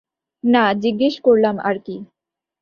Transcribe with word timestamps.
না, 0.43 0.63
জিজ্ঞেস 0.83 1.15
করলাম 1.25 1.55
আরকি! 1.61 1.95